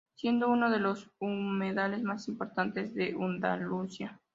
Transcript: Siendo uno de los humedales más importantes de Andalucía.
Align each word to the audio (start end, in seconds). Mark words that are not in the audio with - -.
Siendo 0.15 0.49
uno 0.49 0.71
de 0.71 0.79
los 0.79 1.11
humedales 1.19 2.01
más 2.01 2.27
importantes 2.27 2.95
de 2.95 3.15
Andalucía. 3.21 4.19